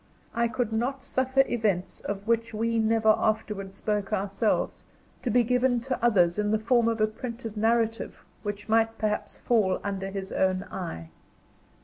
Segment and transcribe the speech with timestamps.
[0.33, 4.87] I could not suffer events of which we never afterwards spoke ourselves,
[5.21, 9.37] to be given to others in the form of a printed narrative which might perhaps
[9.37, 11.09] fall under his own eye.